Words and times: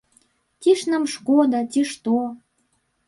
Ці 0.61 0.69
ж 0.79 0.89
нам 0.93 1.05
шкода, 1.15 1.59
ці 1.75 1.81
што? 1.93 2.17